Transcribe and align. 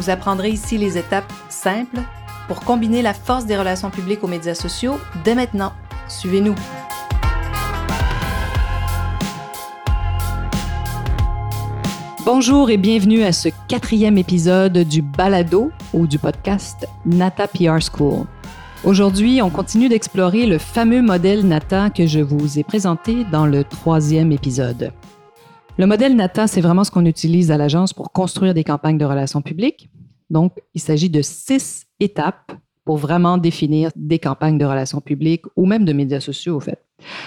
Vous 0.00 0.08
apprendrez 0.08 0.48
ici 0.48 0.78
les 0.78 0.96
étapes 0.96 1.30
simples 1.50 2.00
pour 2.48 2.60
combiner 2.60 3.02
la 3.02 3.12
force 3.12 3.44
des 3.44 3.58
relations 3.58 3.90
publiques 3.90 4.24
aux 4.24 4.28
médias 4.28 4.54
sociaux 4.54 4.98
dès 5.24 5.34
maintenant. 5.34 5.74
Suivez-nous. 6.08 6.54
Bonjour 12.24 12.70
et 12.70 12.78
bienvenue 12.78 13.24
à 13.24 13.32
ce 13.32 13.50
quatrième 13.68 14.16
épisode 14.16 14.78
du 14.78 15.02
balado 15.02 15.70
ou 15.92 16.06
du 16.06 16.18
podcast 16.18 16.88
Nata 17.04 17.46
PR 17.46 17.82
School. 17.82 18.24
Aujourd'hui, 18.84 19.42
on 19.42 19.50
continue 19.50 19.90
d'explorer 19.90 20.46
le 20.46 20.56
fameux 20.56 21.02
modèle 21.02 21.46
Nata 21.46 21.90
que 21.90 22.06
je 22.06 22.20
vous 22.20 22.58
ai 22.58 22.64
présenté 22.64 23.24
dans 23.24 23.44
le 23.44 23.64
troisième 23.64 24.32
épisode. 24.32 24.94
Le 25.78 25.86
modèle 25.86 26.16
NATA, 26.16 26.46
c'est 26.46 26.60
vraiment 26.60 26.84
ce 26.84 26.90
qu'on 26.90 27.06
utilise 27.06 27.50
à 27.50 27.56
l'agence 27.56 27.92
pour 27.92 28.12
construire 28.12 28.54
des 28.54 28.64
campagnes 28.64 28.98
de 28.98 29.04
relations 29.04 29.40
publiques. 29.40 29.88
Donc, 30.28 30.58
il 30.74 30.80
s'agit 30.80 31.10
de 31.10 31.22
six 31.22 31.86
étapes 32.00 32.52
pour 32.84 32.96
vraiment 32.96 33.38
définir 33.38 33.90
des 33.96 34.18
campagnes 34.18 34.58
de 34.58 34.64
relations 34.64 35.00
publiques 35.00 35.44
ou 35.56 35.66
même 35.66 35.84
de 35.84 35.92
médias 35.92 36.20
sociaux, 36.20 36.56
au 36.56 36.60
fait. 36.60 36.84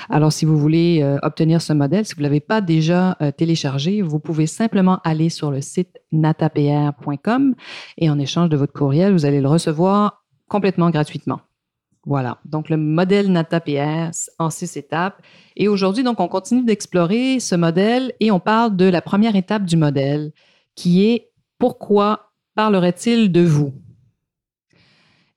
Alors, 0.09 0.31
si 0.31 0.45
vous 0.45 0.57
voulez 0.57 0.99
euh, 1.01 1.17
obtenir 1.23 1.61
ce 1.61 1.73
modèle, 1.73 2.05
si 2.05 2.13
vous 2.13 2.21
ne 2.21 2.27
l'avez 2.27 2.39
pas 2.39 2.61
déjà 2.61 3.17
euh, 3.21 3.31
téléchargé, 3.31 4.01
vous 4.01 4.19
pouvez 4.19 4.45
simplement 4.45 4.99
aller 5.03 5.29
sur 5.29 5.51
le 5.51 5.61
site 5.61 5.99
natapr.com 6.11 7.55
et 7.97 8.09
en 8.09 8.19
échange 8.19 8.49
de 8.49 8.57
votre 8.57 8.73
courriel, 8.73 9.13
vous 9.13 9.25
allez 9.25 9.41
le 9.41 9.47
recevoir 9.47 10.23
complètement 10.47 10.89
gratuitement. 10.89 11.39
Voilà, 12.05 12.39
donc 12.43 12.69
le 12.69 12.75
modèle 12.75 13.31
NATA-PR 13.31 14.11
en 14.37 14.49
six 14.49 14.75
étapes. 14.75 15.21
Et 15.55 15.69
aujourd'hui, 15.69 16.03
donc, 16.03 16.19
on 16.19 16.27
continue 16.27 16.65
d'explorer 16.65 17.39
ce 17.39 17.55
modèle 17.55 18.11
et 18.19 18.29
on 18.29 18.41
parle 18.41 18.75
de 18.75 18.85
la 18.85 19.01
première 19.01 19.37
étape 19.37 19.63
du 19.63 19.77
modèle, 19.77 20.33
qui 20.75 21.05
est 21.05 21.31
pourquoi 21.59 22.33
parlerait-il 22.55 23.31
de 23.31 23.41
vous? 23.41 23.73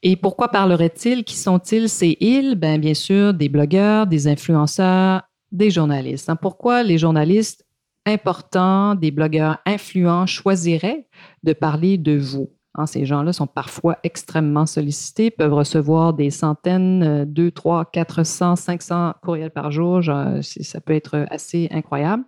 Et 0.02 0.16
pourquoi 0.16 0.48
parlerait-il? 0.48 1.24
Qui 1.24 1.36
sont-ils? 1.36 1.88
Ces 1.88 2.16
ils? 2.20 2.56
Ben, 2.56 2.80
bien 2.80 2.94
sûr, 2.94 3.32
des 3.32 3.48
blogueurs, 3.48 4.06
des 4.06 4.26
influenceurs, 4.26 5.22
des 5.52 5.70
journalistes. 5.70 6.28
Hein, 6.28 6.36
pourquoi 6.36 6.82
les 6.82 6.98
journalistes 6.98 7.64
importants, 8.04 8.94
des 8.94 9.10
blogueurs 9.10 9.58
influents 9.66 10.26
choisiraient 10.26 11.08
de 11.42 11.52
parler 11.52 11.96
de 11.96 12.16
vous? 12.16 12.50
Hein, 12.76 12.86
ces 12.86 13.04
gens-là 13.04 13.32
sont 13.32 13.46
parfois 13.46 13.98
extrêmement 14.02 14.66
sollicités, 14.66 15.30
peuvent 15.30 15.54
recevoir 15.54 16.12
des 16.12 16.30
centaines, 16.30 17.24
2, 17.24 17.50
3, 17.50 17.86
400, 17.86 18.56
500 18.56 19.14
courriels 19.22 19.50
par 19.50 19.70
jour. 19.70 20.02
ça 20.42 20.80
peut 20.80 20.94
être 20.94 21.26
assez 21.30 21.68
incroyable. 21.70 22.24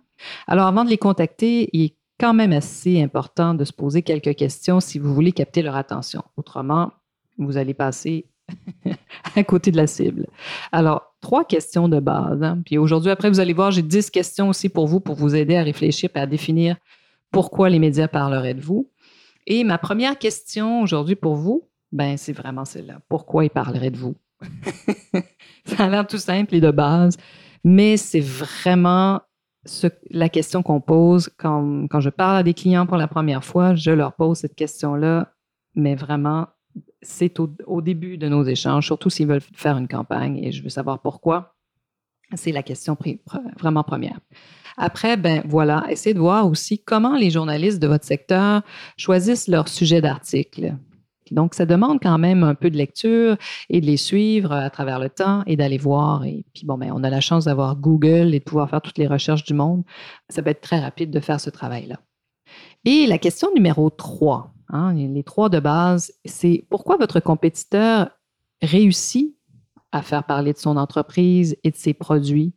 Alors, 0.47 0.67
avant 0.67 0.83
de 0.83 0.89
les 0.89 0.97
contacter, 0.97 1.69
il 1.73 1.85
est 1.85 1.95
quand 2.19 2.33
même 2.33 2.51
assez 2.51 3.01
important 3.01 3.53
de 3.53 3.63
se 3.63 3.71
poser 3.71 4.01
quelques 4.01 4.35
questions 4.35 4.79
si 4.79 4.99
vous 4.99 5.13
voulez 5.13 5.31
capter 5.31 5.61
leur 5.61 5.75
attention. 5.75 6.23
Autrement, 6.35 6.91
vous 7.37 7.57
allez 7.57 7.73
passer 7.73 8.25
à 9.35 9.43
côté 9.43 9.71
de 9.71 9.77
la 9.77 9.87
cible. 9.87 10.27
Alors, 10.71 11.13
trois 11.21 11.45
questions 11.45 11.87
de 11.87 11.99
base. 11.99 12.43
Hein. 12.43 12.61
Puis 12.65 12.77
aujourd'hui, 12.77 13.11
après, 13.11 13.29
vous 13.29 13.39
allez 13.39 13.53
voir, 13.53 13.71
j'ai 13.71 13.81
dix 13.81 14.09
questions 14.09 14.49
aussi 14.49 14.69
pour 14.69 14.87
vous 14.87 14.99
pour 14.99 15.15
vous 15.15 15.35
aider 15.35 15.55
à 15.55 15.63
réfléchir 15.63 16.09
et 16.15 16.19
à 16.19 16.25
définir 16.25 16.75
pourquoi 17.31 17.69
les 17.69 17.79
médias 17.79 18.07
parleraient 18.07 18.55
de 18.55 18.61
vous. 18.61 18.89
Et 19.47 19.63
ma 19.63 19.77
première 19.77 20.17
question 20.17 20.81
aujourd'hui 20.81 21.15
pour 21.15 21.35
vous, 21.35 21.69
ben, 21.91 22.17
c'est 22.17 22.33
vraiment 22.33 22.65
celle-là. 22.65 22.99
Pourquoi 23.09 23.45
il 23.45 23.49
parlerait 23.49 23.91
de 23.91 23.97
vous? 23.97 24.15
Ça 25.65 25.85
a 25.85 25.89
l'air 25.89 26.07
tout 26.07 26.17
simple 26.17 26.55
et 26.55 26.61
de 26.61 26.71
base, 26.71 27.17
mais 27.63 27.97
c'est 27.97 28.21
vraiment 28.21 29.21
la 30.09 30.29
question 30.29 30.63
qu'on 30.63 30.81
pose 30.81 31.29
quand, 31.37 31.87
quand 31.89 31.99
je 31.99 32.09
parle 32.09 32.37
à 32.37 32.43
des 32.43 32.53
clients 32.53 32.85
pour 32.85 32.97
la 32.97 33.07
première 33.07 33.43
fois. 33.43 33.75
Je 33.75 33.91
leur 33.91 34.13
pose 34.13 34.37
cette 34.37 34.55
question-là, 34.55 35.33
mais 35.75 35.95
vraiment, 35.95 36.47
c'est 37.01 37.39
au, 37.39 37.53
au, 37.67 37.81
début 37.81 38.17
de 38.17 38.29
nos 38.29 38.43
échanges, 38.43 38.85
surtout 38.85 39.09
s'ils 39.09 39.27
veulent 39.27 39.41
faire 39.53 39.77
une 39.77 39.87
campagne 39.87 40.37
et 40.37 40.51
je 40.51 40.63
veux 40.63 40.69
savoir 40.69 40.99
pourquoi. 40.99 41.55
C'est 42.35 42.51
la 42.51 42.63
question 42.63 42.95
vraiment 43.59 43.83
première. 43.83 44.19
Après, 44.81 45.17
ben 45.17 45.43
voilà, 45.45 45.83
essayez 45.89 46.13
de 46.13 46.19
voir 46.19 46.47
aussi 46.47 46.79
comment 46.79 47.17
les 47.17 47.29
journalistes 47.29 47.79
de 47.79 47.87
votre 47.87 48.05
secteur 48.05 48.61
choisissent 48.95 49.49
leur 49.49 49.67
sujet 49.67 49.99
d'article. 49.99 50.77
Donc, 51.31 51.53
ça 51.53 51.65
demande 51.65 51.99
quand 52.01 52.17
même 52.17 52.43
un 52.43 52.55
peu 52.55 52.69
de 52.69 52.77
lecture 52.77 53.35
et 53.69 53.81
de 53.81 53.85
les 53.85 53.97
suivre 53.97 54.53
à 54.53 54.69
travers 54.69 54.97
le 54.97 55.09
temps 55.09 55.43
et 55.45 55.57
d'aller 55.57 55.77
voir. 55.77 56.23
Et 56.23 56.45
puis, 56.53 56.65
bon, 56.65 56.77
ben, 56.77 56.91
on 56.95 57.03
a 57.03 57.09
la 57.09 57.19
chance 57.19 57.45
d'avoir 57.45 57.75
Google 57.75 58.33
et 58.33 58.39
de 58.39 58.43
pouvoir 58.43 58.69
faire 58.69 58.81
toutes 58.81 58.97
les 58.97 59.05
recherches 59.05 59.43
du 59.43 59.53
monde. 59.53 59.83
Ça 60.29 60.41
peut 60.41 60.49
être 60.49 60.61
très 60.61 60.79
rapide 60.79 61.11
de 61.11 61.19
faire 61.19 61.41
ce 61.41 61.49
travail-là. 61.49 61.99
Et 62.85 63.05
la 63.05 63.17
question 63.17 63.49
numéro 63.53 63.89
3, 63.89 64.53
hein, 64.69 64.93
les 64.93 65.23
trois 65.23 65.49
de 65.49 65.59
base, 65.59 66.13
c'est 66.23 66.65
pourquoi 66.69 66.95
votre 66.95 67.19
compétiteur 67.19 68.11
réussit 68.61 69.35
à 69.91 70.01
faire 70.01 70.23
parler 70.23 70.53
de 70.53 70.57
son 70.57 70.77
entreprise 70.77 71.57
et 71.65 71.71
de 71.71 71.75
ses 71.75 71.93
produits, 71.93 72.53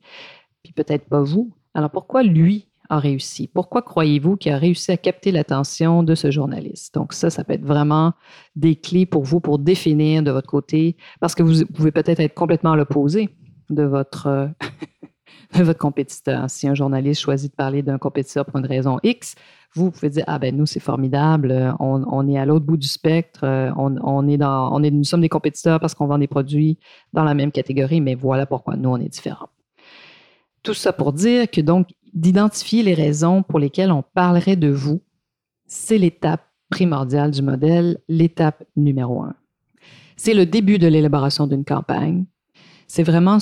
puis 0.62 0.72
peut-être 0.72 1.08
pas 1.08 1.20
vous. 1.22 1.52
Alors 1.74 1.90
pourquoi 1.90 2.22
lui 2.22 2.68
a 2.88 2.98
réussi? 2.98 3.48
Pourquoi 3.48 3.82
croyez-vous 3.82 4.36
qu'il 4.36 4.52
a 4.52 4.58
réussi 4.58 4.92
à 4.92 4.96
capter 4.96 5.32
l'attention 5.32 6.02
de 6.02 6.14
ce 6.14 6.30
journaliste? 6.30 6.94
Donc 6.94 7.12
ça, 7.12 7.30
ça 7.30 7.44
peut 7.44 7.54
être 7.54 7.64
vraiment 7.64 8.12
des 8.56 8.76
clés 8.76 9.06
pour 9.06 9.22
vous 9.22 9.40
pour 9.40 9.58
définir 9.58 10.22
de 10.22 10.30
votre 10.30 10.48
côté, 10.48 10.96
parce 11.20 11.34
que 11.34 11.42
vous 11.42 11.64
pouvez 11.66 11.90
peut-être 11.92 12.20
être 12.20 12.34
complètement 12.34 12.72
à 12.72 12.76
l'opposé 12.76 13.30
de 13.70 13.84
votre, 13.84 14.50
de 15.58 15.62
votre 15.62 15.78
compétiteur. 15.78 16.50
Si 16.50 16.68
un 16.68 16.74
journaliste 16.74 17.22
choisit 17.22 17.52
de 17.52 17.56
parler 17.56 17.82
d'un 17.82 17.98
compétiteur 17.98 18.44
pour 18.44 18.58
une 18.58 18.66
raison 18.66 18.98
X, 19.02 19.34
vous 19.74 19.90
pouvez 19.90 20.10
dire 20.10 20.24
ah 20.26 20.38
ben 20.38 20.54
nous 20.54 20.66
c'est 20.66 20.80
formidable, 20.80 21.74
on, 21.80 22.28
est 22.28 22.36
à 22.36 22.44
l'autre 22.44 22.66
bout 22.66 22.76
du 22.76 22.88
spectre, 22.88 23.40
on, 23.78 24.28
est 24.28 24.36
dans, 24.36 24.70
on 24.70 24.82
est, 24.82 24.90
nous 24.90 25.04
sommes 25.04 25.22
des 25.22 25.30
compétiteurs 25.30 25.80
parce 25.80 25.94
qu'on 25.94 26.06
vend 26.06 26.18
des 26.18 26.26
produits 26.26 26.78
dans 27.14 27.24
la 27.24 27.32
même 27.32 27.50
catégorie, 27.50 28.02
mais 28.02 28.14
voilà 28.14 28.44
pourquoi 28.44 28.76
nous 28.76 28.90
on 28.90 28.98
est 28.98 29.08
différents. 29.08 29.48
Tout 30.62 30.74
ça 30.74 30.92
pour 30.92 31.12
dire 31.12 31.50
que 31.50 31.60
donc, 31.60 31.88
d'identifier 32.12 32.82
les 32.82 32.94
raisons 32.94 33.42
pour 33.42 33.58
lesquelles 33.58 33.90
on 33.90 34.02
parlerait 34.02 34.56
de 34.56 34.68
vous, 34.68 35.02
c'est 35.66 35.98
l'étape 35.98 36.46
primordiale 36.70 37.30
du 37.30 37.42
modèle, 37.42 37.98
l'étape 38.08 38.64
numéro 38.76 39.22
un. 39.22 39.34
C'est 40.16 40.34
le 40.34 40.46
début 40.46 40.78
de 40.78 40.86
l'élaboration 40.86 41.46
d'une 41.46 41.64
campagne. 41.64 42.24
C'est 42.86 43.02
vraiment 43.02 43.38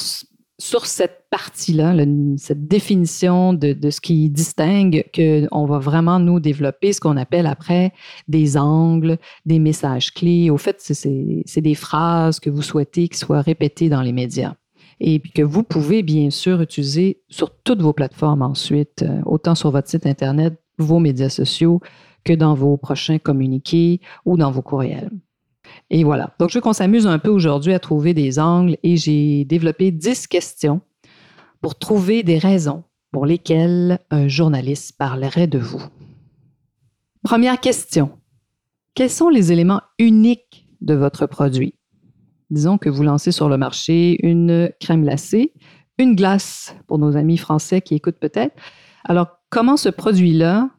sur 0.58 0.86
cette 0.86 1.25
partie-là, 1.31 1.94
cette 2.36 2.69
définition 2.69 3.52
de, 3.52 3.91
ce 3.91 4.00
qui 4.00 4.31
distingue, 4.31 5.04
qu'on 5.14 5.64
va 5.66 5.78
vraiment 5.78 6.19
nous 6.19 6.41
développer 6.41 6.92
ce 6.92 7.00
qu'on 7.00 7.16
appelle 7.16 7.47
après 7.47 7.92
des 8.28 8.56
angles, 8.56 9.19
des 9.47 9.58
messages 9.58 10.12
clés. 10.12 10.50
Au 10.50 10.58
fait, 10.58 10.76
c'est 10.81 11.60
des 11.60 11.75
phrases 11.75 12.41
que 12.41 12.50
vous 12.50 12.62
souhaitez 12.62 13.08
qui 13.08 13.19
soient 13.19 13.42
répétées 13.42 13.88
dans 13.88 14.02
les 14.02 14.12
médias 14.12 14.54
et 15.00 15.21
que 15.21 15.43
vous 15.43 15.62
pouvez 15.62 16.03
bien 16.03 16.31
sûr 16.31 16.61
utiliser 16.61 17.22
sur 17.28 17.50
toutes 17.62 17.81
vos 17.81 17.93
plateformes 17.93 18.43
ensuite, 18.43 19.03
euh, 19.03 19.21
autant 19.25 19.55
sur 19.55 19.71
votre 19.71 19.88
site 19.88 20.06
Internet, 20.06 20.61
vos 20.78 20.99
médias 20.99 21.31
sociaux, 21.31 21.81
que 22.25 22.32
dans 22.35 22.55
vos 22.55 22.76
prochains 22.76 23.19
communiqués 23.19 24.00
ou 24.26 24.37
dans 24.37 24.50
vos 24.50 24.62
courriels. 24.62 25.11
Et 25.88 26.05
voilà. 26.05 26.35
Donc, 26.38 26.50
je 26.50 26.58
veux 26.58 26.61
qu'on 26.61 26.73
s'amuse 26.73 27.06
un 27.06 27.19
peu 27.19 27.31
aujourd'hui 27.31 27.73
à 27.73 27.79
trouver 27.79 28.12
des 28.12 28.38
angles 28.38 28.76
et 28.82 28.97
j'ai 28.97 29.44
développé 29.44 29.91
10 29.91 30.26
questions 30.26 30.81
pour 31.61 31.79
trouver 31.79 32.23
des 32.23 32.38
raisons 32.38 32.85
pour 33.12 33.26
lesquelles 33.26 33.99
un 34.11 34.29
journaliste 34.29 34.96
parlerait 34.96 35.46
de 35.46 35.58
vous. 35.58 35.82
Première 37.23 37.61
question. 37.61 38.11
Quels 38.94 39.11
sont 39.11 39.29
les 39.29 39.53
éléments 39.53 39.82
uniques 39.99 40.69
de 40.81 40.94
votre 40.94 41.26
produit? 41.26 41.75
Disons 42.50 42.79
que 42.79 42.88
vous 42.88 43.02
lancez 43.02 43.32
sur 43.32 43.49
le 43.49 43.56
marché 43.56 44.19
une 44.26 44.70
crème 44.81 45.02
glacée, 45.02 45.52
une 45.99 46.14
glace 46.14 46.75
pour 46.87 46.99
nos 46.99 47.17
amis 47.17 47.37
français 47.37 47.81
qui 47.81 47.94
écoutent 47.94 48.19
peut-être. 48.19 48.55
Alors, 49.05 49.29
comment 49.50 49.76
ce 49.76 49.88
produit-là, 49.88 50.70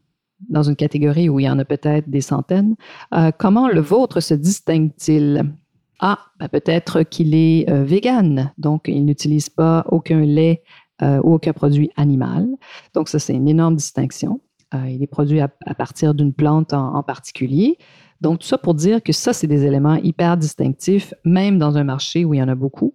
dans 0.50 0.64
une 0.64 0.76
catégorie 0.76 1.30
où 1.30 1.40
il 1.40 1.44
y 1.44 1.50
en 1.50 1.60
a 1.60 1.66
peut-être 1.66 2.10
des 2.10 2.22
centaines, 2.22 2.76
euh, 3.14 3.32
comment 3.38 3.68
le 3.68 3.82
vôtre 3.82 4.20
se 4.20 4.34
distingue-t-il? 4.34 5.54
Ah, 6.00 6.18
ben 6.40 6.50
peut-être 6.50 7.04
qu'il 7.04 7.36
est 7.36 7.70
euh, 7.70 7.84
vegan, 7.84 8.52
donc 8.58 8.88
il 8.88 9.06
n'utilise 9.06 9.50
pas 9.50 9.86
aucun 9.90 10.22
lait 10.22 10.64
euh, 11.04 11.20
ou 11.24 11.36
aucun 11.36 11.54
produit 11.54 11.92
animal. 11.96 12.48
Donc 12.96 13.08
ça, 13.08 13.20
c'est 13.20 13.34
une 13.34 13.48
énorme 13.48 13.76
distinction. 13.76 14.42
et 14.88 14.98
des 14.98 15.08
produits 15.08 15.42
à, 15.42 15.50
partir 15.76 16.16
d'une 16.16 16.34
plante 16.34 16.74
en, 16.74 17.04
particulier. 17.04 17.78
Donc, 18.22 18.40
tout 18.40 18.48
ça 18.48 18.58
pour 18.58 18.76
dire 18.76 19.02
que 19.02 19.12
ça, 19.12 19.34
c'est 19.34 19.48
des 19.48 19.66
éléments 19.66 19.96
hyper 19.96 20.38
distinctifs, 20.38 21.14
même 21.26 21.58
dans 21.58 21.78
un 21.78 21.84
marché 21.84 22.24
où 22.24 22.34
il 22.34 22.38
y 22.38 22.44
en 22.44 22.48
a 22.48 22.56
beaucoup. 22.56 22.94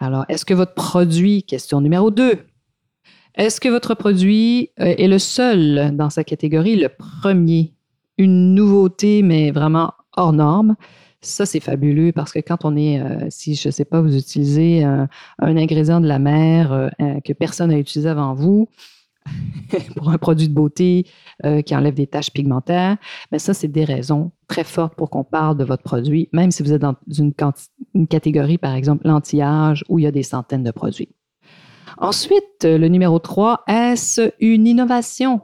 Alors, 0.00 0.24
est-ce 0.28 0.44
que 0.44 0.54
votre 0.54 0.74
produit, 0.74 1.42
question 1.42 1.80
numéro 1.80 2.10
2, 2.10 2.38
est-ce 3.36 3.60
que 3.60 3.68
votre 3.68 3.94
produit 3.94 4.70
est 4.78 5.08
le 5.08 5.18
seul 5.18 5.94
dans 5.94 6.08
sa 6.08 6.24
catégorie, 6.24 6.76
le 6.76 6.88
premier, 6.88 7.74
une 8.16 8.54
nouveauté, 8.54 9.22
mais 9.22 9.50
vraiment 9.50 9.92
hors 10.16 10.32
norme? 10.32 10.74
Ça, 11.20 11.44
c'est 11.44 11.60
fabuleux 11.60 12.12
parce 12.12 12.32
que 12.32 12.38
quand 12.38 12.64
on 12.64 12.76
est, 12.76 13.00
euh, 13.00 13.26
si 13.30 13.54
je 13.56 13.68
ne 13.68 13.72
sais 13.72 13.84
pas, 13.84 14.00
vous 14.00 14.16
utilisez 14.16 14.84
un, 14.84 15.08
ingrédient 15.40 16.00
de 16.00 16.06
la 16.06 16.18
mer 16.18 16.72
euh, 16.72 16.88
que 17.24 17.32
personne 17.32 17.70
n'a 17.70 17.78
utilisé 17.78 18.08
avant 18.08 18.34
vous 18.34 18.68
pour 19.96 20.10
un 20.10 20.18
produit 20.18 20.48
de 20.48 20.54
beauté 20.54 21.06
euh, 21.44 21.62
qui 21.62 21.74
enlève 21.74 21.94
des 21.94 22.06
taches 22.06 22.30
pigmentaires, 22.30 22.96
mais 23.32 23.38
ça, 23.38 23.54
c'est 23.54 23.68
des 23.68 23.84
raisons 23.84 24.32
très 24.48 24.64
fortes 24.64 24.94
pour 24.94 25.10
qu'on 25.10 25.24
parle 25.24 25.56
de 25.56 25.64
votre 25.64 25.82
produit, 25.82 26.28
même 26.32 26.50
si 26.50 26.62
vous 26.62 26.72
êtes 26.72 26.82
dans 26.82 26.94
une, 27.16 27.34
catégorie, 28.08 28.58
par 28.58 28.74
exemple, 28.74 29.06
l'anti-âge, 29.06 29.84
où 29.88 29.98
il 29.98 30.02
y 30.02 30.06
a 30.06 30.12
des 30.12 30.22
centaines 30.22 30.62
de 30.62 30.70
produits. 30.70 31.08
Ensuite, 31.98 32.64
le 32.64 32.88
numéro 32.88 33.18
3, 33.18 33.64
est-ce 33.66 34.32
une 34.40 34.66
innovation? 34.66 35.40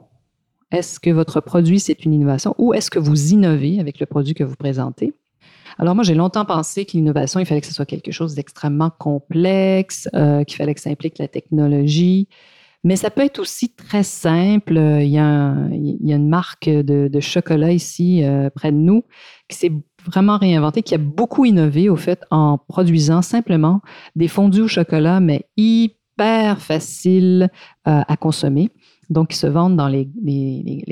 Est-ce 0.71 0.99
que 0.99 1.11
votre 1.11 1.39
produit, 1.39 1.79
c'est 1.79 2.03
une 2.03 2.13
innovation 2.13 2.55
ou 2.57 2.73
est-ce 2.73 2.89
que 2.89 2.99
vous 2.99 3.31
innovez 3.31 3.79
avec 3.79 3.99
le 3.99 4.07
produit 4.07 4.33
que 4.33 4.43
vous 4.43 4.55
présentez? 4.55 5.13
Alors 5.77 5.95
moi, 5.95 6.03
j'ai 6.03 6.15
longtemps 6.15 6.45
pensé 6.45 6.85
que 6.85 6.93
l'innovation, 6.93 7.39
il 7.39 7.45
fallait 7.45 7.61
que 7.61 7.67
ce 7.67 7.73
soit 7.73 7.85
quelque 7.85 8.11
chose 8.11 8.35
d'extrêmement 8.35 8.89
complexe, 8.89 10.07
euh, 10.15 10.43
qu'il 10.43 10.57
fallait 10.57 10.73
que 10.73 10.81
ça 10.81 10.89
implique 10.89 11.17
la 11.17 11.27
technologie. 11.27 12.27
Mais 12.83 12.97
ça 12.97 13.09
peut 13.09 13.21
être 13.21 13.39
aussi 13.39 13.73
très 13.73 14.03
simple. 14.03 14.77
Il 14.77 15.07
y 15.07 15.17
a, 15.17 15.55
il 15.71 16.05
y 16.05 16.11
a 16.11 16.17
une 16.17 16.27
marque 16.27 16.67
de, 16.67 17.19
chocolat 17.21 17.71
ici 17.71 18.23
euh, 18.23 18.49
près 18.49 18.71
de 18.71 18.77
nous 18.77 19.03
qui 19.47 19.57
s'est 19.57 19.71
vraiment 20.05 20.37
réinventée, 20.37 20.83
qui 20.83 20.93
a 20.93 20.97
beaucoup 20.97 21.45
innové 21.45 21.87
au 21.87 21.95
fait 21.95 22.21
en 22.29 22.57
produisant 22.57 23.21
simplement 23.21 23.81
des 24.15 24.27
fondus 24.27 24.61
au 24.61 24.67
chocolat, 24.67 25.21
mais 25.21 25.47
hyper 25.55 26.61
faciles 26.61 27.49
euh, 27.87 28.01
à 28.05 28.17
consommer. 28.17 28.69
Donc, 29.09 29.33
ils 29.33 29.37
se 29.37 29.47
vendent 29.47 29.77
dans 29.77 29.87
les, 29.87 30.09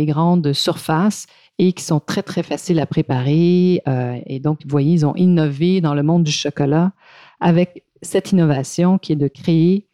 grandes 0.05 0.53
surfaces 0.53 1.27
et 1.59 1.73
qui 1.73 1.83
sont 1.83 1.99
très, 1.99 2.23
très 2.23 2.43
faciles 2.43 2.79
à 2.79 2.85
préparer. 2.85 3.81
Euh, 3.88 4.17
et 4.27 4.39
donc, 4.39 4.59
vous 4.63 4.69
voyez, 4.69 4.93
ils 4.93 5.05
ont 5.05 5.15
innové 5.15 5.81
dans 5.81 5.93
le 5.93 6.03
monde 6.03 6.23
du 6.23 6.31
chocolat 6.31 6.93
avec 7.41 7.83
cette 8.01 8.31
innovation 8.31 8.97
qui 8.97 9.13
est 9.13 9.17
de 9.17 9.27
créer 9.27 9.88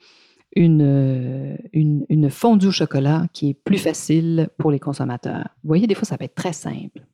une, 0.57 1.57
une, 1.73 2.05
une 2.09 2.29
fondue 2.29 2.67
au 2.67 2.71
chocolat 2.71 3.27
qui 3.33 3.49
est 3.49 3.53
plus 3.53 3.77
facile 3.77 4.49
pour 4.57 4.71
les 4.71 4.79
consommateurs. 4.79 5.49
Vous 5.63 5.67
voyez, 5.67 5.87
des 5.87 5.95
fois, 5.95 6.05
ça 6.05 6.17
peut 6.17 6.25
être 6.25 6.35
très 6.35 6.53
simple. 6.53 7.05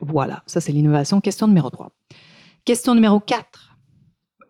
Voilà, 0.00 0.42
ça 0.46 0.60
c'est 0.60 0.72
l'innovation. 0.72 1.20
Question 1.20 1.46
numéro 1.46 1.70
3. 1.70 1.90
Question 2.64 2.94
numéro 2.94 3.20
4. 3.20 3.76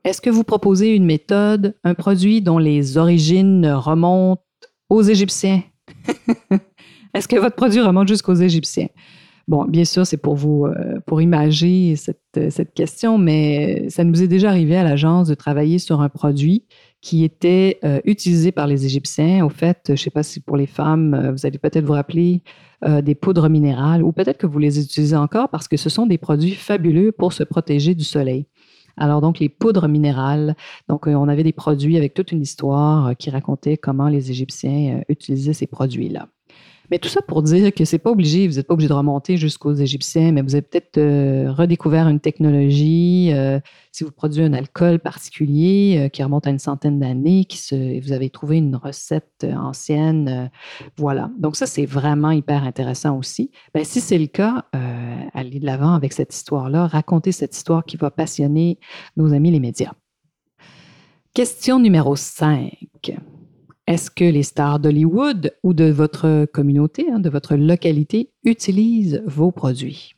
Est-ce 0.04 0.20
que 0.20 0.30
vous 0.30 0.44
proposez 0.44 0.94
une 0.94 1.04
méthode, 1.04 1.76
un 1.84 1.94
produit 1.94 2.42
dont 2.42 2.58
les 2.58 2.96
origines 2.96 3.66
remontent 3.66 4.42
aux 4.88 5.02
Égyptiens? 5.02 5.62
Est-ce 7.14 7.28
que 7.28 7.36
votre 7.36 7.56
produit 7.56 7.80
remonte 7.80 8.08
jusqu'aux 8.08 8.34
Égyptiens? 8.34 8.88
Bon, 9.46 9.64
bien 9.64 9.84
sûr, 9.84 10.06
c'est 10.06 10.16
pour 10.16 10.36
vous, 10.36 10.64
euh, 10.64 11.00
pour 11.06 11.20
imager 11.20 11.96
cette, 11.96 12.50
cette, 12.50 12.72
question, 12.72 13.18
mais 13.18 13.88
ça 13.90 14.02
nous 14.02 14.22
est 14.22 14.28
déjà 14.28 14.48
arrivé 14.48 14.74
à 14.76 14.84
l'agence 14.84 15.28
de 15.28 15.34
travailler 15.34 15.78
sur 15.78 16.00
un 16.00 16.08
produit 16.08 16.64
qui 17.04 17.22
était 17.22 17.78
euh, 17.84 18.00
utilisé 18.06 18.50
par 18.50 18.66
les 18.66 18.86
Égyptiens. 18.86 19.44
Au 19.44 19.50
fait, 19.50 19.82
je 19.88 19.92
ne 19.92 19.96
sais 19.96 20.08
pas 20.08 20.22
si 20.22 20.40
pour 20.40 20.56
les 20.56 20.66
femmes, 20.66 21.12
euh, 21.12 21.32
vous 21.32 21.44
allez 21.44 21.58
peut-être 21.58 21.84
vous 21.84 21.92
rappeler 21.92 22.42
des 23.02 23.14
poudres 23.14 23.48
minérales, 23.48 24.02
ou 24.02 24.12
peut-être 24.12 24.36
que 24.36 24.46
vous 24.46 24.58
les 24.58 24.78
utilisez 24.78 25.16
encore 25.16 25.48
parce 25.48 25.68
que 25.68 25.78
ce 25.78 25.88
sont 25.88 26.04
des 26.04 26.18
produits 26.18 26.52
fabuleux 26.54 27.12
pour 27.12 27.32
se 27.32 27.42
protéger 27.42 27.94
du 27.94 28.04
soleil. 28.04 28.46
Alors 28.98 29.22
donc 29.22 29.38
les 29.38 29.48
poudres 29.48 29.88
minérales, 29.88 30.54
donc 30.86 31.06
on 31.06 31.28
avait 31.28 31.44
des 31.44 31.54
produits 31.54 31.96
avec 31.96 32.12
toute 32.12 32.30
une 32.30 32.42
histoire 32.42 33.16
qui 33.16 33.30
racontait 33.30 33.78
comment 33.78 34.08
les 34.08 34.30
Égyptiens 34.30 35.00
utilisaient 35.08 35.54
ces 35.54 35.66
produits-là. 35.66 36.28
Mais 36.90 36.98
tout 36.98 37.08
ça 37.08 37.22
pour 37.22 37.42
dire 37.42 37.72
que 37.72 37.84
c'est 37.84 37.98
pas 37.98 38.10
obligé, 38.10 38.46
vous 38.46 38.54
n'êtes 38.54 38.66
pas 38.66 38.74
obligé 38.74 38.88
de 38.88 38.94
remonter 38.94 39.36
jusqu'aux 39.36 39.74
Égyptiens, 39.74 40.32
mais 40.32 40.42
vous 40.42 40.54
avez 40.54 40.62
peut-être 40.62 40.98
euh, 40.98 41.50
redécouvert 41.50 42.08
une 42.08 42.20
technologie, 42.20 43.30
euh, 43.32 43.58
si 43.92 44.04
vous 44.04 44.10
produisez 44.10 44.44
un 44.44 44.52
alcool 44.52 44.98
particulier 44.98 45.96
euh, 45.98 46.08
qui 46.08 46.22
remonte 46.22 46.46
à 46.46 46.50
une 46.50 46.58
centaine 46.58 46.98
d'années, 46.98 47.46
qui 47.46 48.00
vous 48.00 48.12
avez 48.12 48.30
trouvé 48.30 48.58
une 48.58 48.76
recette 48.76 49.46
ancienne, 49.56 50.50
voilà. 50.96 51.30
Donc 51.38 51.56
ça, 51.56 51.66
c'est 51.66 51.86
vraiment 51.86 52.30
hyper 52.30 52.64
intéressant 52.64 53.18
aussi. 53.18 53.50
Ben, 53.72 53.84
si 53.84 54.00
c'est 54.00 54.18
le 54.18 54.26
cas, 54.26 54.64
allez 55.32 55.60
de 55.60 55.66
l'avant 55.66 55.94
avec 55.94 56.12
cette 56.12 56.34
histoire-là, 56.34 56.86
racontez 56.86 57.32
cette 57.32 57.56
histoire 57.56 57.84
qui 57.84 57.96
va 57.96 58.10
passionner 58.10 58.78
nos 59.16 59.32
amis 59.32 59.50
les 59.50 59.60
médias. 59.60 59.92
Question 61.32 61.80
numéro 61.80 62.14
5. 62.14 62.70
Est-ce 63.94 64.10
que 64.10 64.24
les 64.24 64.42
stars 64.42 64.80
d'Hollywood 64.80 65.52
ou 65.62 65.72
de 65.72 65.84
votre 65.84 66.46
communauté, 66.46 67.06
hein, 67.12 67.20
de 67.20 67.30
votre 67.30 67.54
localité, 67.54 68.32
utilisent 68.42 69.22
vos 69.24 69.52
produits? 69.52 70.16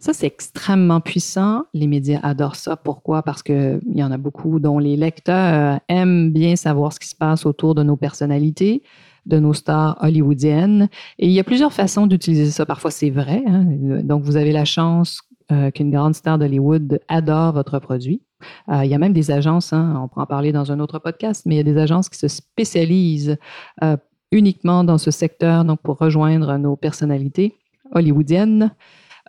Ça, 0.00 0.12
c'est 0.12 0.26
extrêmement 0.26 1.00
puissant. 1.00 1.66
Les 1.74 1.86
médias 1.86 2.18
adorent 2.24 2.56
ça. 2.56 2.74
Pourquoi? 2.74 3.22
Parce 3.22 3.44
qu'il 3.44 3.78
y 3.94 4.02
en 4.02 4.10
a 4.10 4.16
beaucoup 4.16 4.58
dont 4.58 4.80
les 4.80 4.96
lecteurs 4.96 5.78
aiment 5.86 6.32
bien 6.32 6.56
savoir 6.56 6.92
ce 6.92 6.98
qui 6.98 7.06
se 7.06 7.14
passe 7.14 7.46
autour 7.46 7.76
de 7.76 7.84
nos 7.84 7.94
personnalités, 7.94 8.82
de 9.26 9.38
nos 9.38 9.54
stars 9.54 9.96
hollywoodiennes. 10.00 10.88
Et 11.20 11.28
il 11.28 11.32
y 11.32 11.38
a 11.38 11.44
plusieurs 11.44 11.72
façons 11.72 12.08
d'utiliser 12.08 12.50
ça. 12.50 12.66
Parfois, 12.66 12.90
c'est 12.90 13.10
vrai. 13.10 13.44
Hein. 13.46 13.64
Donc, 14.02 14.24
vous 14.24 14.34
avez 14.34 14.50
la 14.50 14.64
chance 14.64 15.20
euh, 15.52 15.70
qu'une 15.70 15.92
grande 15.92 16.16
star 16.16 16.36
d'Hollywood 16.36 16.98
adore 17.06 17.52
votre 17.52 17.78
produit. 17.78 18.22
Euh, 18.70 18.84
il 18.84 18.90
y 18.90 18.94
a 18.94 18.98
même 18.98 19.12
des 19.12 19.30
agences, 19.30 19.72
hein, 19.72 20.00
on 20.02 20.08
pourra 20.08 20.22
en 20.22 20.26
parler 20.26 20.52
dans 20.52 20.70
un 20.72 20.80
autre 20.80 20.98
podcast, 20.98 21.44
mais 21.46 21.54
il 21.54 21.58
y 21.58 21.60
a 21.60 21.64
des 21.64 21.78
agences 21.78 22.08
qui 22.08 22.18
se 22.18 22.28
spécialisent 22.28 23.36
euh, 23.82 23.96
uniquement 24.32 24.84
dans 24.84 24.98
ce 24.98 25.10
secteur, 25.10 25.64
donc 25.64 25.80
pour 25.82 25.98
rejoindre 25.98 26.56
nos 26.56 26.76
personnalités 26.76 27.56
hollywoodiennes. 27.92 28.74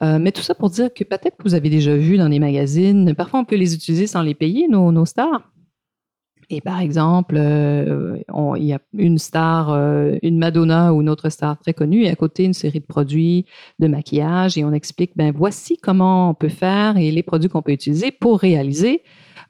Euh, 0.02 0.18
mais 0.20 0.32
tout 0.32 0.42
ça 0.42 0.56
pour 0.56 0.70
dire 0.70 0.94
que 0.94 1.04
peut-être 1.04 1.36
que 1.38 1.44
vous 1.44 1.56
avez 1.56 1.70
déjà 1.70 1.96
vu 1.96 2.18
dans 2.18 2.28
les 2.28 2.40
magazines, 2.40 3.14
parfois 3.16 3.42
on 3.42 3.46
peut 3.46 3.58
les 3.58 3.74
utiliser 3.74 4.08
sans 4.08 4.22
les 4.22 4.36
payer, 4.36 4.68
nos 4.68 5.06
stars. 5.06 5.42
Et 6.52 6.62
par 6.62 6.80
exemple, 6.80 7.36
euh, 7.38 8.18
il 8.58 8.64
y 8.64 8.74
a 8.74 8.80
une 8.98 9.20
star, 9.20 9.70
euh, 9.70 10.16
une 10.24 10.40
Madonna 10.40 10.94
ou 10.94 11.02
une 11.02 11.10
autre 11.10 11.30
star 11.30 11.60
très 11.60 11.74
connue, 11.74 12.06
et 12.06 12.10
à 12.10 12.16
côté 12.16 12.44
une 12.44 12.54
série 12.54 12.80
de 12.80 12.86
produits 12.86 13.46
de 13.78 13.88
maquillage, 13.88 14.58
et 14.58 14.66
on 14.66 14.74
explique, 14.74 15.12
ben 15.16 15.32
voici 15.36 15.78
comment 15.78 16.32
on 16.32 16.34
peut 16.34 16.50
faire 16.50 16.98
et 16.98 17.12
les 17.12 17.22
produits 17.22 17.50
qu'on 17.50 17.62
peut 17.62 17.72
utiliser 17.72 18.12
pour 18.12 18.40
réaliser 18.40 19.04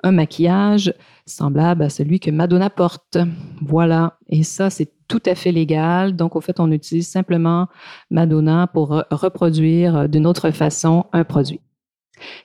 un 0.03 0.11
maquillage 0.11 0.93
semblable 1.25 1.83
à 1.83 1.89
celui 1.89 2.19
que 2.19 2.31
Madonna 2.31 2.69
porte. 2.69 3.17
Voilà. 3.61 4.17
Et 4.27 4.43
ça, 4.43 4.69
c'est 4.69 4.91
tout 5.07 5.21
à 5.25 5.35
fait 5.35 5.51
légal. 5.51 6.15
Donc, 6.15 6.35
au 6.35 6.41
fait, 6.41 6.59
on 6.59 6.71
utilise 6.71 7.07
simplement 7.07 7.67
Madonna 8.09 8.67
pour 8.67 9.03
reproduire 9.09 10.07
d'une 10.07 10.25
autre 10.25 10.51
façon 10.51 11.05
un 11.11 11.23
produit. 11.23 11.59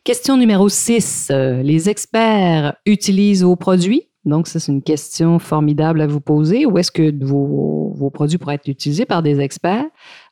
Question 0.03 0.37
numéro 0.37 0.69
6. 0.69 1.31
Les 1.63 1.89
experts 1.89 2.75
utilisent 2.87 3.45
vos 3.45 3.57
produits? 3.57 4.09
Donc, 4.25 4.47
ça, 4.47 4.59
c'est 4.59 4.73
une 4.73 4.83
question 4.83 5.39
formidable 5.39 6.01
à 6.01 6.07
vous 6.07 6.21
poser. 6.21 6.65
Où 6.65 6.79
est-ce 6.79 6.91
que 6.91 7.13
vos, 7.25 8.11
produits 8.13 8.39
pourraient 8.39 8.55
être 8.55 8.69
utilisés 8.69 9.05
par 9.05 9.23
des 9.23 9.41
experts? 9.41 9.85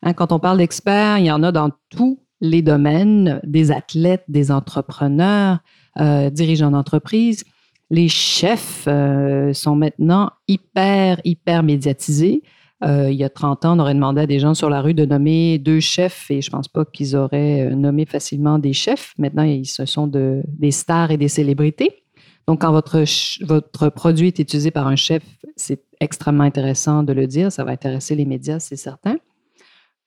Hein, 0.03 0.15
quand 0.15 0.33
on 0.33 0.39
parle 0.39 0.59
d'experts, 0.59 1.19
il 1.19 1.27
y 1.27 1.31
en 1.31 1.43
a 1.43 1.53
dans 1.53 1.71
tous 1.91 2.19
les 2.41 2.63
domaines, 2.63 3.41
des 3.45 3.71
athlètes, 3.71 4.25
des 4.29 4.51
entrepreneurs, 4.51 5.59
euh, 6.01 6.31
dirigeants 6.31 6.71
d'entreprise. 6.71 7.45
Les 7.91 8.09
chefs 8.09 8.85
euh, 8.89 9.53
sont 9.53 9.77
maintenant 9.77 10.31
hyper, 10.49 11.21
hyper 11.25 11.63
médiatisés. 11.63 12.43
Euh, 12.83 13.11
il 13.11 13.17
y 13.17 13.23
a 13.23 13.29
30 13.29 13.65
ans, 13.65 13.77
on 13.77 13.79
aurait 13.79 13.95
demandé 13.95 14.23
à 14.23 14.27
des 14.27 14.41
gens 14.41 14.55
sur 14.55 14.69
la 14.69 14.81
rue 14.81 14.95
de 14.95 15.05
nommer 15.05 15.59
deux 15.59 15.79
chefs 15.79 16.29
et 16.31 16.41
je 16.41 16.49
ne 16.49 16.53
pense 16.53 16.67
pas 16.67 16.85
qu'ils 16.85 17.15
auraient 17.15 17.71
nommé 17.77 18.07
facilement 18.07 18.59
des 18.59 18.73
chefs. 18.73 19.15
Maintenant, 19.19 19.45
ils, 19.45 19.67
ce 19.67 19.85
sont 19.85 20.09
de, 20.09 20.43
des 20.49 20.73
stars 20.73 21.13
et 21.13 21.17
des 21.17 21.29
célébrités. 21.29 22.02
Donc, 22.47 22.63
quand 22.63 22.73
votre, 22.73 23.05
votre 23.45 23.89
produit 23.89 24.29
est 24.29 24.39
utilisé 24.39 24.71
par 24.71 24.87
un 24.87 24.97
chef, 24.97 25.23
c'est 25.57 25.83
extrêmement 26.01 26.45
intéressant 26.45 27.03
de 27.03 27.13
le 27.13 27.27
dire. 27.27 27.53
Ça 27.53 27.65
va 27.65 27.71
intéresser 27.71 28.15
les 28.15 28.25
médias, 28.25 28.59
c'est 28.59 28.77
certain. 28.77 29.17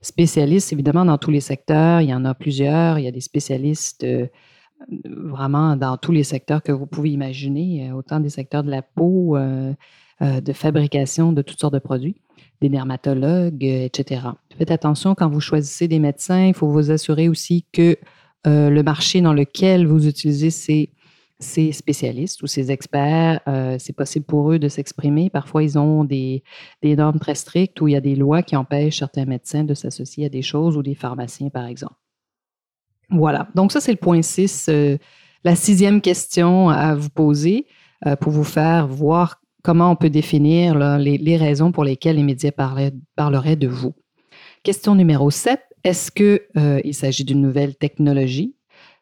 Spécialistes, 0.02 0.72
évidemment, 0.74 1.06
dans 1.06 1.18
tous 1.18 1.32
les 1.32 1.40
secteurs. 1.40 2.02
Il 2.02 2.10
y 2.10 2.14
en 2.14 2.26
a 2.26 2.34
plusieurs. 2.34 3.00
Il 3.00 3.06
y 3.06 3.08
a 3.08 3.12
des 3.12 3.22
spécialistes 3.22 4.04
euh, 4.04 4.28
vraiment 5.06 5.76
dans 5.78 5.98
tous 5.98 6.12
les 6.12 6.24
secteurs 6.24 6.62
que 6.62 6.72
vous 6.72 6.86
pouvez 6.86 7.12
imaginer, 7.12 7.90
euh, 7.90 7.96
autant 7.96 8.20
des 8.20 8.30
secteurs 8.30 8.64
de 8.64 8.70
la 8.70 8.82
peau, 8.82 9.38
euh, 9.38 9.74
de 10.22 10.54
fabrication 10.54 11.32
de 11.32 11.42
toutes 11.42 11.60
sortes 11.60 11.74
de 11.74 11.80
produits, 11.80 12.16
des 12.62 12.70
dermatologues, 12.70 13.64
etc. 13.64 14.22
Faites 14.58 14.72
attention 14.72 15.16
quand 15.16 15.30
vous 15.30 15.42
choisissez 15.42 15.88
des 15.88 16.00
médecins. 16.00 16.48
Il 16.48 16.54
faut 16.54 16.70
vous 16.70 16.92
assurer 16.92 17.28
aussi 17.28 17.66
que 17.74 17.98
le 18.46 18.82
marché 18.82 19.22
dans 19.22 19.34
lequel 19.34 19.88
vous 19.88 20.08
utilisez 20.08 20.52
ces 20.52 20.92
ces 21.40 21.72
spécialistes 21.74 22.42
ou 22.44 22.48
ces 22.48 22.72
experts, 22.72 23.42
euh, 23.48 23.76
c'est 23.80 23.94
possible 23.94 24.26
pour 24.26 24.52
eux 24.52 24.60
de 24.60 24.70
s'exprimer. 24.70 25.30
Parfois, 25.30 25.64
ils 25.64 25.78
ont 25.78 26.04
des, 26.04 26.44
normes 26.84 27.20
très 27.20 27.36
strictes 27.36 27.80
où 27.82 27.88
il 27.88 27.92
y 27.92 27.98
a 27.98 28.02
des 28.02 28.16
lois 28.16 28.42
qui 28.42 28.56
empêchent 28.56 29.00
certains 29.00 29.26
médecins 29.26 29.64
de 29.64 29.74
s'associer 29.74 30.26
à 30.26 30.30
des 30.30 30.42
choses 30.42 30.78
ou 30.78 30.84
des 30.84 30.96
pharmaciens, 30.96 31.50
par 31.50 31.66
exemple. 31.66 31.96
Voilà. 33.10 33.50
Donc, 33.54 33.72
ça, 33.72 33.82
c'est 33.82 33.92
le 33.92 33.98
point 33.98 34.22
6. 34.22 34.68
Euh, 34.70 34.98
la 35.44 35.56
sixième 35.56 36.02
question 36.02 36.70
à 36.70 36.96
vous 36.96 37.10
poser 37.10 37.68
euh, 38.06 38.16
pour 38.16 38.32
vous 38.32 38.44
faire 38.44 38.88
voir 38.88 39.42
comment 39.62 39.92
on 39.92 39.96
peut 39.96 40.10
définir 40.10 40.78
les, 40.98 41.18
les, 41.18 41.38
raisons 41.38 41.72
pour 41.72 41.84
lesquelles 41.84 42.16
les 42.16 42.24
médias 42.24 42.52
parleraient 42.52 43.56
de 43.56 43.68
vous. 43.68 43.94
Question 44.64 44.96
numéro 44.96 45.30
7. 45.30 45.60
Est-ce 45.84 46.12
qu'il 46.12 46.94
s'agit 46.94 47.24
d'une 47.24 47.42
nouvelle 47.42 47.76
technologie? 47.76 48.55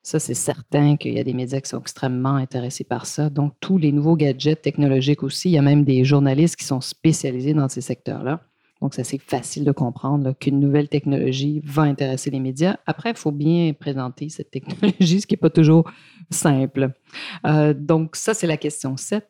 Ça, 0.06 0.20
c'est 0.20 0.34
certain 0.34 0.98
qu'il 0.98 1.14
y 1.14 1.20
a 1.20 1.24
des 1.24 1.34
médias 1.34 1.62
qui 1.62 1.70
sont 1.70 1.80
extrêmement 1.80 2.36
intéressés 2.36 2.84
par 2.84 3.06
ça. 3.06 3.30
Donc, 3.30 3.54
tous 3.62 3.78
les 3.78 3.94
nouveaux 3.94 4.18
gadgets 4.18 4.62
technologiques 4.62 5.24
aussi, 5.24 5.50
il 5.50 5.54
y 5.54 5.58
a 5.58 5.62
même 5.62 5.86
des 5.86 6.04
journalistes 6.04 6.58
qui 6.58 6.66
sont 6.66 6.82
spécialisés 6.82 7.54
dans 7.54 7.70
ces 7.70 7.80
secteurs-là. 7.80 8.42
Donc, 8.82 8.96
c'est 8.96 9.18
facile 9.18 9.64
de 9.64 9.72
comprendre 9.72 10.34
qu'une 10.38 10.60
nouvelle 10.60 10.90
technologie 10.90 11.62
va 11.64 11.84
intéresser 11.84 12.30
les 12.32 12.42
médias. 12.42 12.76
Après, 12.86 13.12
il 13.12 13.16
faut 13.16 13.32
bien 13.32 13.72
présenter 13.72 14.28
cette 14.28 14.52
technologie, 14.52 15.22
ce 15.22 15.26
qui 15.26 15.36
n'est 15.36 15.38
pas 15.38 15.50
toujours 15.50 15.90
simple. 16.30 16.92
Euh, 17.48 17.74
donc, 17.74 18.18
ça, 18.18 18.34
c'est 18.34 18.48
la 18.48 18.58
question 18.58 18.98
7. 18.98 19.26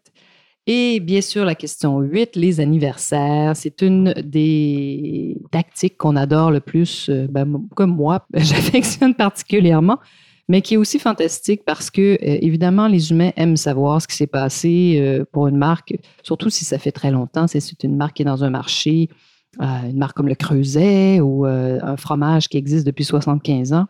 Et 0.65 0.99
bien 1.01 1.21
sûr, 1.21 1.45
la 1.45 1.53
question 1.53 1.99
8, 1.99 2.35
les 2.35 2.61
anniversaires. 2.61 3.55
C'est 3.55 3.83
une 3.83 4.13
des 4.13 5.37
tactiques 5.51 5.97
qu'on 5.97 6.15
adore 6.15 6.49
le 6.49 6.61
plus, 6.61 7.09
euh, 7.09 7.27
ben, 7.29 7.61
comme 7.75 7.95
moi, 7.95 8.25
j'affectionne 8.33 9.13
particulièrement 9.13 9.99
mais 10.49 10.61
qui 10.61 10.73
est 10.73 10.77
aussi 10.77 10.99
fantastique 10.99 11.63
parce 11.65 11.89
que, 11.89 12.01
euh, 12.01 12.17
évidemment, 12.21 12.87
les 12.87 13.11
humains 13.11 13.31
aiment 13.35 13.57
savoir 13.57 14.01
ce 14.01 14.07
qui 14.07 14.15
s'est 14.15 14.27
passé 14.27 14.97
euh, 14.99 15.25
pour 15.31 15.47
une 15.47 15.57
marque, 15.57 15.95
surtout 16.21 16.49
si 16.49 16.65
ça 16.65 16.77
fait 16.77 16.91
très 16.91 17.11
longtemps. 17.11 17.47
C'est 17.47 17.83
une 17.83 17.95
marque 17.95 18.17
qui 18.17 18.23
est 18.23 18.25
dans 18.25 18.43
un 18.43 18.49
marché, 18.49 19.09
euh, 19.61 19.89
une 19.89 19.97
marque 19.97 20.15
comme 20.17 20.27
le 20.27 20.35
Creuset 20.35 21.21
ou 21.21 21.45
un 21.45 21.97
fromage 21.97 22.49
qui 22.49 22.57
existe 22.57 22.85
depuis 22.85 23.05
75 23.05 23.73
ans. 23.73 23.87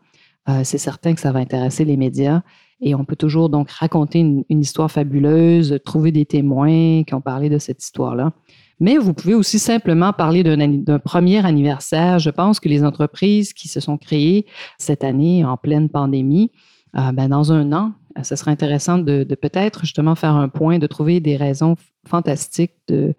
c'est 0.64 0.78
certain 0.78 1.14
que 1.14 1.22
ça 1.22 1.32
va 1.32 1.40
intéresser 1.40 1.86
les 1.86 1.98
médias. 1.98 2.42
Et 2.82 2.96
on 2.96 3.06
peut 3.06 3.16
toujours 3.16 3.50
donc 3.50 3.72
raconter 3.72 4.20
une, 4.20 4.44
une 4.50 4.60
histoire 4.60 4.92
fabuleuse, 4.92 5.80
trouver 5.86 6.12
des 6.12 6.26
témoins 6.26 7.04
qui 7.04 7.14
ont 7.14 7.22
parlé 7.22 7.50
de 7.50 7.58
cette 7.58 7.82
histoire-là. 7.82 8.34
Mais 8.84 8.98
vous 8.98 9.13
pouvez 9.13 9.34
aussi 9.34 9.60
simplement 9.60 10.12
parler 10.12 10.44
d'un 10.44 11.00
premier 11.00 11.46
anniversaire. 11.46 12.20
Je 12.20 12.30
pense 12.30 12.60
que 12.60 12.68
les 12.68 12.84
entreprises 12.84 13.54
qui 13.54 13.70
se 13.70 13.80
sont 13.80 13.98
créées 13.98 14.46
cette 14.78 15.06
année 15.06 15.46
en 15.46 15.56
pleine 15.56 15.88
pandémie, 15.88 16.52
euh, 16.98 17.13
ben, 17.13 17.30
dans 17.30 17.54
un 17.54 17.72
an, 17.72 17.94
ce 18.24 18.36
serait 18.36 18.52
intéressant 18.52 18.98
de, 18.98 19.24
peut-être 19.36 19.86
justement 19.86 20.16
faire 20.16 20.36
un 20.36 20.50
point, 20.50 20.80
de 20.80 20.88
trouver 20.88 21.22
des 21.22 21.38
raisons 21.38 21.78
fantastiques 22.06 22.74
de, 22.90 23.16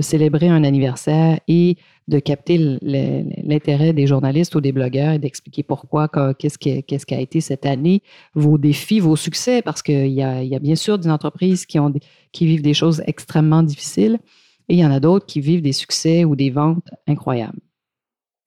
célébrer 0.00 0.50
un 0.50 0.62
anniversaire 0.62 1.40
et 1.48 1.78
de 2.06 2.20
capter 2.20 2.78
l'intérêt 2.80 3.92
des 3.92 4.06
journalistes 4.06 4.54
ou 4.54 4.60
des 4.60 4.70
blogueurs 4.70 5.14
et 5.14 5.18
d'expliquer 5.18 5.64
pourquoi, 5.64 6.06
qu'est-ce 6.38 6.58
qui, 6.58 7.14
a 7.14 7.20
été 7.20 7.40
cette 7.40 7.66
année, 7.66 8.04
vos 8.34 8.56
défis, 8.56 9.00
vos 9.00 9.16
succès, 9.16 9.62
parce 9.62 9.82
qu'il 9.82 10.12
y, 10.12 10.22
a, 10.22 10.58
bien 10.60 10.76
sûr 10.76 10.96
des 10.96 11.10
entreprises 11.10 11.66
qui 11.66 12.46
vivent 12.46 12.62
des 12.62 12.74
choses 12.74 13.02
extrêmement 13.08 13.64
difficiles. 13.64 14.20
Et 14.68 14.74
il 14.74 14.78
y 14.78 14.84
en 14.84 14.90
a 14.90 15.00
d'autres 15.00 15.26
qui 15.26 15.40
vivent 15.40 15.62
des 15.62 15.72
succès 15.72 16.24
ou 16.24 16.36
des 16.36 16.50
ventes 16.50 16.88
incroyables. 17.06 17.60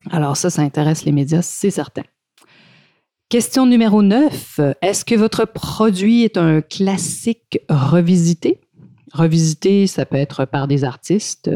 Alors 0.10 0.38
ça, 0.38 0.50
ça 0.50 0.62
intéresse 0.62 1.06
les 1.06 1.12
médias, 1.12 1.42
c'est 1.42 1.72
certain. 1.72 2.04
Question 3.30 3.66
numéro 3.66 4.02
9. 4.02 4.60
Est-ce 4.82 5.06
que 5.06 5.16
votre 5.16 5.46
produit 5.46 6.24
est 6.24 6.38
un 6.38 6.62
classique 6.62 7.62
revisité? 7.70 8.60
Revisité, 9.14 9.88
ça 9.88 10.06
peut 10.06 10.18
être 10.18 10.46
par 10.46 10.68
des 10.68 10.84
artistes. 10.84 11.50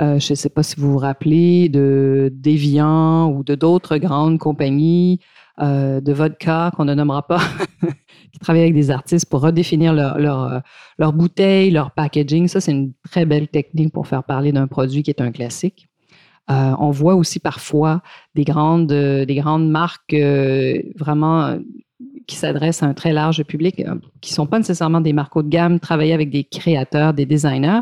Euh, 0.00 0.18
je 0.18 0.32
ne 0.32 0.36
sais 0.36 0.48
pas 0.48 0.62
si 0.62 0.76
vous 0.78 0.92
vous 0.92 0.98
rappelez 0.98 1.68
de 1.68 2.32
Deviant 2.32 3.30
ou 3.30 3.44
de 3.44 3.54
d'autres 3.54 3.96
grandes 3.98 4.38
compagnies 4.38 5.20
euh, 5.62 6.00
de 6.00 6.12
vodka 6.12 6.70
qu'on 6.74 6.86
ne 6.86 6.94
nommera 6.94 7.26
pas, 7.26 7.40
qui 8.32 8.38
travaillent 8.38 8.62
avec 8.62 8.74
des 8.74 8.90
artistes 8.90 9.28
pour 9.28 9.42
redéfinir 9.42 9.92
leur, 9.92 10.18
leur, 10.18 10.42
euh, 10.44 10.58
leur 10.98 11.12
bouteille, 11.12 11.70
leur 11.70 11.90
packaging. 11.90 12.48
Ça, 12.48 12.60
c'est 12.60 12.72
une 12.72 12.92
très 13.10 13.26
belle 13.26 13.48
technique 13.48 13.92
pour 13.92 14.06
faire 14.06 14.24
parler 14.24 14.52
d'un 14.52 14.66
produit 14.66 15.02
qui 15.02 15.10
est 15.10 15.20
un 15.20 15.30
classique. 15.32 15.88
Euh, 16.50 16.72
on 16.78 16.90
voit 16.90 17.14
aussi 17.14 17.40
parfois 17.40 18.02
des 18.34 18.44
grandes, 18.44 18.92
des 18.92 19.34
grandes 19.34 19.70
marques 19.70 20.16
vraiment 20.98 21.58
qui 22.26 22.36
s'adressent 22.36 22.82
à 22.82 22.86
un 22.86 22.94
très 22.94 23.12
large 23.12 23.44
public, 23.44 23.84
qui 24.20 24.32
ne 24.32 24.34
sont 24.34 24.46
pas 24.46 24.58
nécessairement 24.58 25.00
des 25.00 25.12
marques 25.12 25.36
haut 25.36 25.42
de 25.42 25.48
gamme, 25.48 25.78
travailler 25.78 26.14
avec 26.14 26.30
des 26.30 26.44
créateurs, 26.44 27.12
des 27.12 27.26
designers. 27.26 27.80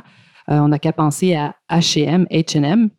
on 0.49 0.69
n'a 0.69 0.79
qu'à 0.79 0.93
penser 0.93 1.35
à 1.35 1.55
H&M, 1.71 2.27
H&M, 2.31 2.91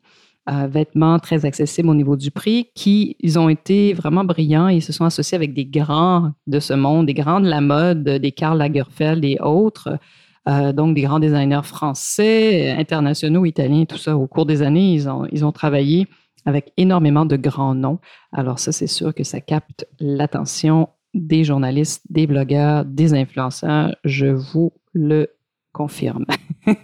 vêtements 0.67 1.19
très 1.19 1.45
accessibles 1.45 1.89
au 1.89 1.93
niveau 1.93 2.15
du 2.15 2.31
prix, 2.31 2.69
qui 2.75 3.15
ils 3.19 3.37
ont 3.37 3.49
été 3.49 3.93
vraiment 3.93 4.23
brillants 4.23 4.67
et 4.67 4.81
se 4.81 4.91
sont 4.91 5.05
associés 5.05 5.35
avec 5.35 5.53
des 5.53 5.65
grands 5.65 6.31
de 6.47 6.59
ce 6.59 6.73
monde, 6.73 7.05
des 7.05 7.13
grands 7.13 7.39
de 7.39 7.49
la 7.49 7.61
mode, 7.61 8.03
des 8.03 8.31
Karl 8.31 8.57
Lagerfeld 8.57 9.23
et 9.25 9.37
autres. 9.41 9.99
Euh, 10.47 10.73
donc 10.73 10.95
des 10.95 11.01
grands 11.01 11.19
designers 11.19 11.63
français, 11.63 12.71
internationaux, 12.71 13.45
italiens, 13.45 13.85
tout 13.85 13.97
ça. 13.97 14.17
Au 14.17 14.25
cours 14.25 14.45
des 14.45 14.61
années, 14.61 14.93
ils 14.93 15.07
ont, 15.09 15.27
ils 15.31 15.45
ont 15.45 15.51
travaillé 15.51 16.07
avec 16.45 16.71
énormément 16.77 17.25
de 17.25 17.35
grands 17.35 17.75
noms. 17.75 17.99
Alors 18.31 18.59
ça, 18.59 18.71
c'est 18.71 18.87
sûr 18.87 19.13
que 19.13 19.23
ça 19.23 19.41
capte 19.41 19.85
l'attention 19.99 20.89
des 21.13 21.43
journalistes, 21.43 22.03
des 22.09 22.25
blogueurs, 22.25 22.85
des 22.85 23.13
influenceurs. 23.13 23.95
Je 24.03 24.27
vous 24.27 24.71
le 24.93 25.27
confirme. 25.73 26.25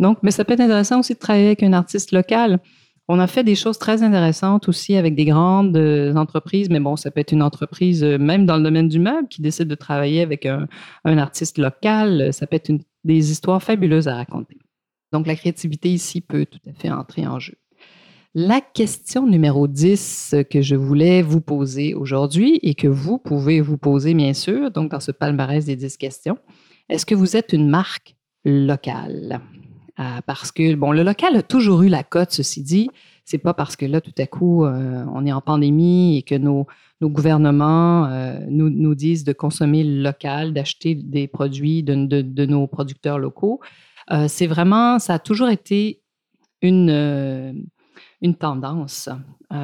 Donc, 0.00 0.18
mais 0.22 0.30
ça 0.30 0.44
peut 0.44 0.54
être 0.54 0.60
intéressant 0.60 0.98
aussi 0.98 1.12
de 1.12 1.18
travailler 1.18 1.46
avec 1.46 1.62
un 1.62 1.74
artiste 1.74 2.10
local. 2.10 2.58
On 3.06 3.18
a 3.18 3.26
fait 3.26 3.44
des 3.44 3.54
choses 3.54 3.78
très 3.78 4.02
intéressantes 4.02 4.68
aussi 4.68 4.96
avec 4.96 5.14
des 5.14 5.26
grandes 5.26 5.76
euh, 5.76 6.14
entreprises, 6.14 6.70
mais 6.70 6.80
bon, 6.80 6.96
ça 6.96 7.10
peut 7.10 7.20
être 7.20 7.32
une 7.32 7.42
entreprise, 7.42 8.02
euh, 8.02 8.18
même 8.18 8.46
dans 8.46 8.56
le 8.56 8.62
domaine 8.62 8.88
du 8.88 8.98
meuble, 8.98 9.28
qui 9.28 9.42
décide 9.42 9.68
de 9.68 9.74
travailler 9.74 10.22
avec 10.22 10.46
un, 10.46 10.68
artiste 11.04 11.58
local. 11.58 12.32
Ça 12.32 12.46
peut 12.46 12.56
être 12.56 12.72
des 13.04 13.30
histoires 13.30 13.62
fabuleuses 13.62 14.08
à 14.08 14.16
raconter. 14.16 14.58
Donc, 15.12 15.26
la 15.26 15.36
créativité 15.36 15.90
ici 15.90 16.20
peut 16.20 16.46
tout 16.46 16.60
à 16.68 16.72
fait 16.72 16.90
entrer 16.90 17.26
en 17.26 17.38
jeu. 17.38 17.54
La 18.34 18.60
question 18.60 19.26
numéro 19.26 19.66
10 19.66 20.36
que 20.48 20.62
je 20.62 20.76
voulais 20.76 21.20
vous 21.20 21.40
poser 21.40 21.94
aujourd'hui 21.94 22.60
et 22.62 22.74
que 22.76 22.86
vous 22.86 23.18
pouvez 23.18 23.60
vous 23.60 23.76
poser, 23.76 24.14
bien 24.14 24.34
sûr, 24.34 24.70
donc 24.70 24.92
dans 24.92 25.00
ce 25.00 25.10
palmarès 25.10 25.64
des 25.64 25.74
10 25.74 25.96
questions, 25.96 26.38
est-ce 26.88 27.04
que 27.04 27.16
vous 27.16 27.36
êtes 27.36 27.52
une 27.52 27.68
marque 27.68 28.14
locale? 28.44 29.40
Euh, 30.00 30.20
parce 30.24 30.50
que, 30.50 30.74
bon, 30.74 30.92
le 30.92 31.02
local 31.02 31.36
a 31.36 31.42
toujours 31.42 31.82
eu 31.82 31.88
la 31.88 32.02
cote, 32.02 32.30
ceci 32.30 32.62
dit. 32.62 32.88
C'est 33.24 33.38
pas 33.38 33.54
parce 33.54 33.76
que 33.76 33.84
là, 33.84 34.00
tout 34.00 34.14
à 34.18 34.26
coup, 34.26 34.64
euh, 34.64 35.04
on 35.12 35.26
est 35.26 35.32
en 35.32 35.42
pandémie 35.42 36.16
et 36.16 36.22
que 36.22 36.34
nos, 36.34 36.66
gouvernements 37.02 38.06
euh, 38.06 38.40
nous, 38.48 38.94
disent 38.94 39.24
de 39.24 39.32
consommer 39.32 39.84
local, 39.84 40.52
d'acheter 40.52 40.94
des 40.94 41.28
produits 41.28 41.82
de, 41.82 41.94
de, 41.94 42.22
de, 42.22 42.46
nos 42.46 42.66
producteurs 42.66 43.18
locaux. 43.18 43.60
c'est 44.26 44.46
vraiment, 44.46 44.98
ça 44.98 45.14
a 45.14 45.18
toujours 45.18 45.48
été 45.48 46.02
une, 46.62 47.64
une 48.20 48.34
tendance, 48.34 49.08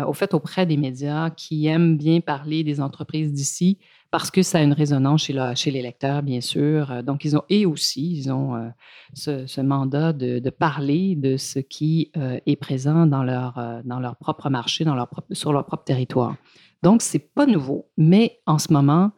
au 0.07 0.13
fait, 0.13 0.33
auprès 0.33 0.65
des 0.65 0.77
médias 0.77 1.31
qui 1.31 1.67
aiment 1.67 1.97
bien 1.99 2.21
parler 2.21 2.63
des 2.63 2.81
entreprises 2.81 3.33
d'ici, 3.33 3.79
parce 4.11 4.31
que 4.31 4.43
ça 4.43 4.59
a 4.59 4.63
une 4.63 4.73
résonance 4.73 5.31
chez, 5.55 5.71
les 5.71 5.83
lecteurs, 5.83 6.23
bien 6.23 6.41
sûr. 6.41 6.91
Euh, 6.91 7.03
donc, 7.03 7.25
ils 7.25 7.37
ont, 7.37 7.43
et 7.49 7.67
aussi, 7.67 8.17
ils 8.17 8.33
ont 8.33 8.55
euh, 8.57 8.69
ce, 9.15 9.61
mandat 9.61 10.13
de, 10.13 10.51
parler 10.51 11.17
de 11.17 11.37
ce 11.37 11.59
qui 11.59 12.11
euh, 12.17 12.39
est 12.47 12.57
présent 12.57 13.07
dans 13.07 13.23
leur, 13.23 14.17
propre 14.21 14.51
marché, 14.51 14.85
dans 14.85 14.95
leur 14.95 15.09
sur 15.33 15.53
leur 15.53 15.65
propre 15.67 15.85
territoire. 15.85 16.37
Donc, 16.83 17.03
ce 17.03 17.17
n'est 17.17 17.25
pas 17.35 17.47
nouveau, 17.47 17.89
mais 17.97 18.41
en 18.47 18.59
ce 18.59 18.73
moment, 18.73 19.13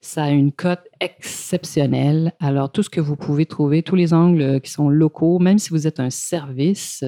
ça 0.00 0.24
a 0.24 0.30
une 0.30 0.52
cote 0.52 0.86
exceptionnelle. 1.00 2.32
Alors, 2.40 2.72
tout 2.72 2.82
ce 2.82 2.90
que 2.90 3.00
vous 3.00 3.16
pouvez 3.16 3.46
trouver, 3.46 3.82
tous 3.82 3.96
les 3.96 4.14
angles 4.14 4.60
qui 4.60 4.70
sont 4.70 4.88
locaux, 4.88 5.38
même 5.38 5.58
si 5.58 5.70
vous 5.70 5.86
êtes 5.86 6.00
un 6.00 6.10
service, 6.10 7.04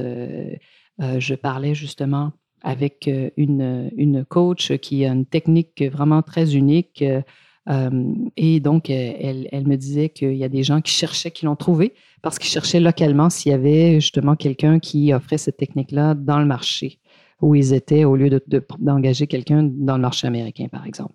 je 0.98 1.34
parlais 1.34 1.74
justement 1.74 2.32
avec 2.62 3.08
euh, 3.08 3.30
une, 3.36 3.90
une 3.96 4.24
coach 4.24 4.76
qui 4.78 5.04
a 5.04 5.12
une 5.12 5.26
technique 5.26 5.82
vraiment 5.82 6.22
très 6.22 6.56
unique. 6.56 7.02
Euh, 7.02 7.22
euh, 7.68 8.14
et 8.36 8.60
donc, 8.60 8.90
elle, 8.90 9.48
elle 9.52 9.66
me 9.66 9.76
disait 9.76 10.08
qu'il 10.08 10.34
y 10.34 10.44
a 10.44 10.48
des 10.48 10.62
gens 10.62 10.80
qui 10.80 10.92
cherchaient, 10.92 11.30
qui 11.30 11.44
l'ont 11.44 11.56
trouvé, 11.56 11.94
parce 12.22 12.38
qu'ils 12.38 12.50
cherchaient 12.50 12.80
localement 12.80 13.30
s'il 13.30 13.52
y 13.52 13.54
avait 13.54 14.00
justement 14.00 14.34
quelqu'un 14.34 14.78
qui 14.78 15.12
offrait 15.12 15.38
cette 15.38 15.58
technique-là 15.58 16.14
dans 16.14 16.38
le 16.38 16.46
marché 16.46 16.98
où 17.40 17.56
ils 17.56 17.72
étaient, 17.72 18.04
au 18.04 18.14
lieu 18.14 18.30
d'engager 18.78 19.26
quelqu'un 19.26 19.64
dans 19.64 19.96
le 19.96 20.02
marché 20.02 20.28
américain, 20.28 20.68
par 20.70 20.86
exemple. 20.86 21.14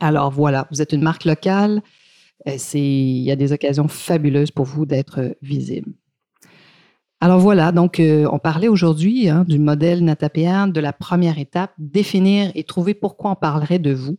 Alors 0.00 0.30
voilà, 0.30 0.66
vous 0.70 0.80
êtes 0.80 0.92
une 0.92 1.02
marque 1.02 1.24
locale. 1.24 1.82
Il 2.46 3.22
y 3.22 3.32
a 3.32 3.36
des 3.36 3.52
occasions 3.52 3.88
fabuleuses 3.88 4.52
pour 4.52 4.64
vous 4.64 4.86
d'être 4.86 5.36
visible. 5.42 5.92
Alors 7.20 7.38
voilà, 7.38 7.72
donc 7.72 8.00
euh, 8.00 8.28
on 8.32 8.38
parlait 8.38 8.68
aujourd'hui 8.68 9.28
hein, 9.28 9.44
du 9.48 9.58
modèle 9.58 10.04
Natapéan, 10.04 10.66
de 10.66 10.80
la 10.80 10.92
première 10.92 11.38
étape, 11.38 11.72
définir 11.78 12.50
et 12.54 12.64
trouver 12.64 12.92
pourquoi 12.92 13.30
on 13.30 13.34
parlerait 13.34 13.78
de 13.78 13.94
vous. 13.94 14.18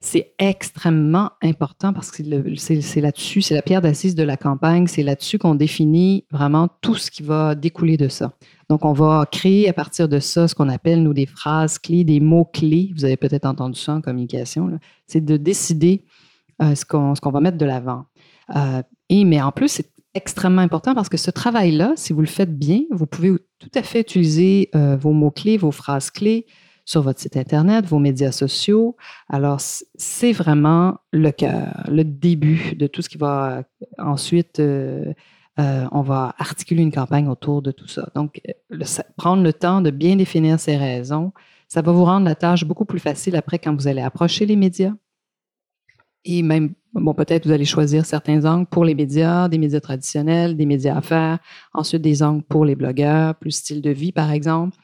c'est 0.00 0.34
extrêmement 0.38 1.30
important 1.42 1.92
parce 1.92 2.10
que 2.10 2.22
c'est 2.56 3.00
là-dessus, 3.00 3.42
c'est 3.42 3.54
la 3.54 3.62
pierre 3.62 3.80
d'assise 3.80 4.14
de 4.14 4.22
la 4.22 4.36
campagne, 4.36 4.86
c'est 4.86 5.02
là-dessus 5.02 5.38
qu'on 5.38 5.54
définit 5.54 6.24
vraiment 6.30 6.68
tout 6.82 6.94
ce 6.94 7.10
qui 7.10 7.22
va 7.22 7.54
découler 7.54 7.96
de 7.96 8.08
ça. 8.08 8.32
Donc, 8.68 8.84
on 8.84 8.92
va 8.92 9.26
créer 9.30 9.68
à 9.68 9.72
partir 9.72 10.08
de 10.08 10.20
ça 10.20 10.46
ce 10.46 10.54
qu'on 10.54 10.68
appelle, 10.68 11.02
nous, 11.02 11.14
des 11.14 11.26
phrases 11.26 11.78
clés, 11.78 12.04
des 12.04 12.20
mots 12.20 12.44
clés. 12.44 12.92
Vous 12.94 13.04
avez 13.04 13.16
peut-être 13.16 13.46
entendu 13.46 13.80
ça 13.80 13.94
en 13.94 14.00
communication. 14.00 14.78
C'est 15.06 15.24
de 15.24 15.36
décider 15.36 16.04
euh, 16.62 16.74
ce 16.74 16.84
qu'on 16.84 17.30
va 17.30 17.40
mettre 17.40 17.56
de 17.56 17.64
l'avant. 17.64 18.04
Euh, 18.54 18.82
et 19.08 19.24
mais 19.24 19.40
en 19.40 19.52
plus, 19.52 19.68
c'est 19.68 19.90
extrêmement 20.14 20.62
important 20.62 20.94
parce 20.94 21.08
que 21.08 21.16
ce 21.16 21.30
travail-là, 21.30 21.92
si 21.96 22.12
vous 22.12 22.20
le 22.20 22.26
faites 22.26 22.56
bien, 22.56 22.82
vous 22.90 23.06
pouvez 23.06 23.32
tout 23.58 23.70
à 23.74 23.82
fait 23.82 24.00
utiliser 24.00 24.70
euh, 24.74 24.96
vos 24.96 25.12
mots-clés, 25.12 25.56
vos 25.56 25.72
phrases 25.72 26.10
clés, 26.10 26.46
sur 26.88 27.02
votre 27.02 27.20
site 27.20 27.36
Internet, 27.36 27.84
vos 27.84 27.98
médias 27.98 28.32
sociaux. 28.32 28.96
Alors, 29.28 29.60
c'est 29.60 30.32
vraiment 30.32 30.96
le 31.12 31.30
cœur, 31.32 31.84
le 31.86 32.02
début 32.02 32.74
de 32.76 32.86
tout 32.86 33.02
ce 33.02 33.10
qui 33.10 33.18
va 33.18 33.64
ensuite, 33.98 34.58
euh, 34.58 35.12
euh, 35.60 35.86
on 35.92 36.00
va 36.00 36.34
articuler 36.38 36.82
une 36.82 36.90
campagne 36.90 37.28
autour 37.28 37.60
de 37.60 37.72
tout 37.72 37.88
ça. 37.88 38.08
Donc, 38.14 38.40
prendre 39.18 39.42
le 39.42 39.52
temps 39.52 39.82
de 39.82 39.90
bien 39.90 40.16
définir 40.16 40.58
ses 40.58 40.78
raisons, 40.78 41.34
ça 41.68 41.82
va 41.82 41.92
vous 41.92 42.06
rendre 42.06 42.24
la 42.24 42.34
tâche 42.34 42.64
beaucoup 42.64 42.86
plus 42.86 43.00
facile 43.00 43.36
après 43.36 43.58
quand 43.58 43.74
vous 43.74 43.86
allez 43.86 44.00
approcher 44.00 44.46
les 44.46 44.56
médias. 44.56 44.94
Et 46.30 46.42
même, 46.42 46.74
bon, 46.92 47.14
peut-être 47.14 47.46
vous 47.46 47.52
allez 47.52 47.64
choisir 47.64 48.04
certains 48.04 48.44
angles 48.44 48.66
pour 48.66 48.84
les 48.84 48.94
médias, 48.94 49.48
des 49.48 49.56
médias 49.56 49.80
traditionnels, 49.80 50.58
des 50.58 50.66
médias 50.66 50.98
affaires, 50.98 51.38
ensuite 51.72 52.02
des 52.02 52.22
angles 52.22 52.42
pour 52.42 52.66
les 52.66 52.76
blogueurs, 52.76 53.34
plus 53.36 53.52
style 53.52 53.80
de 53.80 53.88
vie, 53.88 54.12
par 54.12 54.30
exemple. 54.30 54.76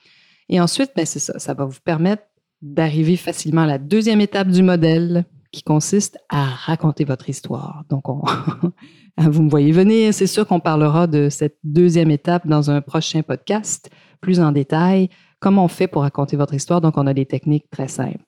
Et 0.49 0.59
ensuite, 0.59 0.93
ben, 0.97 1.05
c'est 1.05 1.19
ça, 1.19 1.39
ça 1.39 1.53
va 1.53 1.67
vous 1.67 1.81
permettre 1.85 2.23
d'arriver 2.63 3.17
facilement 3.17 3.61
à 3.61 3.67
la 3.67 3.77
deuxième 3.77 4.23
étape 4.23 4.49
du 4.49 4.63
modèle 4.63 5.27
qui 5.53 5.63
consiste 5.63 6.19
à 6.31 6.45
raconter 6.45 7.05
votre 7.05 7.29
histoire. 7.29 7.85
Donc, 7.91 8.05
vous 9.19 9.43
me 9.43 9.51
voyez 9.51 9.73
venir, 9.73 10.15
c'est 10.15 10.27
sûr 10.27 10.47
qu'on 10.47 10.61
parlera 10.61 11.07
de 11.07 11.29
cette 11.29 11.59
deuxième 11.63 12.11
étape 12.11 12.47
dans 12.47 12.71
un 12.71 12.81
prochain 12.81 13.21
podcast, 13.21 13.91
plus 14.23 14.41
en 14.41 14.51
détail, 14.51 15.11
comment 15.41 15.67
on 15.67 15.69
fait 15.69 15.89
pour 15.89 16.03
raconter 16.03 16.39
votre 16.39 16.55
histoire. 16.55 16.81
Donc, 16.81 16.97
on 16.97 17.07
a 17.07 17.13
des 17.13 17.27
techniques 17.27 17.69
très 17.71 17.89
simples. 17.89 18.25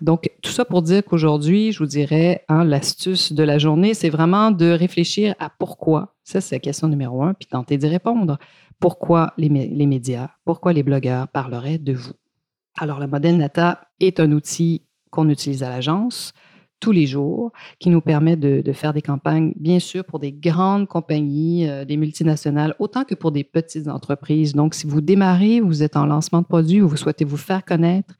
Donc, 0.00 0.30
tout 0.42 0.50
ça 0.50 0.64
pour 0.64 0.82
dire 0.82 1.04
qu'aujourd'hui, 1.04 1.72
je 1.72 1.78
vous 1.78 1.86
dirais, 1.86 2.44
hein, 2.48 2.64
l'astuce 2.64 3.32
de 3.32 3.42
la 3.42 3.58
journée, 3.58 3.94
c'est 3.94 4.10
vraiment 4.10 4.50
de 4.50 4.70
réfléchir 4.70 5.34
à 5.38 5.50
pourquoi. 5.50 6.14
Ça, 6.24 6.40
c'est 6.40 6.56
la 6.56 6.60
question 6.60 6.88
numéro 6.88 7.22
un, 7.22 7.34
puis 7.34 7.46
tenter 7.46 7.76
d'y 7.76 7.88
répondre 7.88 8.38
pourquoi 8.80 9.32
les, 9.38 9.48
médias, 9.48 10.30
pourquoi 10.44 10.72
les 10.72 10.82
blogueurs 10.82 11.28
parleraient 11.28 11.78
de 11.78 11.92
vous? 11.92 12.12
Alors, 12.76 12.98
le 12.98 13.06
modèle 13.06 13.36
Nata 13.36 13.88
est 14.00 14.20
un 14.20 14.32
outil 14.32 14.82
qu'on 15.10 15.28
utilise 15.28 15.62
à 15.62 15.70
l'agence 15.70 16.32
tous 16.80 16.92
les 16.92 17.06
jours, 17.06 17.50
qui 17.78 17.88
nous 17.88 18.02
permet 18.02 18.36
de, 18.36 18.72
faire 18.72 18.92
des 18.92 19.00
campagnes, 19.00 19.54
bien 19.56 19.78
sûr, 19.78 20.04
pour 20.04 20.18
des 20.18 20.32
grandes 20.32 20.86
compagnies, 20.86 21.66
euh, 21.66 21.86
des 21.86 21.96
multinationales, 21.96 22.74
autant 22.78 23.04
que 23.04 23.14
pour 23.14 23.32
des 23.32 23.42
petites 23.42 23.88
entreprises. 23.88 24.52
Donc, 24.52 24.74
si 24.74 24.86
vous 24.86 25.00
démarrez, 25.00 25.60
vous 25.60 25.82
êtes 25.82 25.96
en 25.96 26.04
lancement 26.04 26.42
de 26.42 26.46
produits 26.46 26.82
ou 26.82 26.88
vous 26.88 26.98
souhaitez 26.98 27.24
vous 27.24 27.38
faire 27.38 27.64
connaître, 27.64 28.14